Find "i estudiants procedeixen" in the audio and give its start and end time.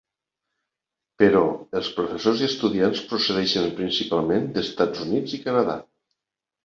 2.45-3.69